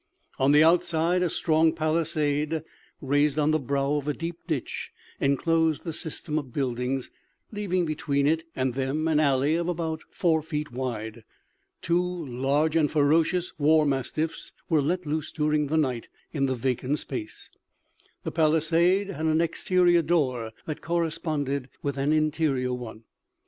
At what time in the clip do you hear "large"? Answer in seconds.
12.25-12.75